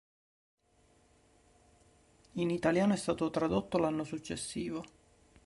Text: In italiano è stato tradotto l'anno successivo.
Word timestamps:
In 2.37 2.49
italiano 2.49 2.93
è 2.95 2.97
stato 2.97 3.29
tradotto 3.29 3.77
l'anno 3.77 4.03
successivo. 4.03 4.83